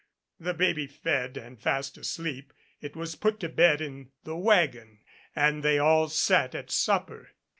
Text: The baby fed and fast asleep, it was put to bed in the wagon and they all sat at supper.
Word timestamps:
The 0.39 0.55
baby 0.55 0.87
fed 0.87 1.37
and 1.37 1.61
fast 1.61 1.95
asleep, 1.95 2.53
it 2.81 2.95
was 2.95 3.13
put 3.13 3.39
to 3.41 3.49
bed 3.49 3.81
in 3.81 4.09
the 4.23 4.35
wagon 4.35 4.97
and 5.35 5.61
they 5.61 5.77
all 5.77 6.09
sat 6.09 6.55
at 6.55 6.71
supper. 6.71 7.33